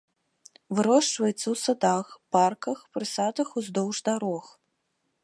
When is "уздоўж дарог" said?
3.63-4.45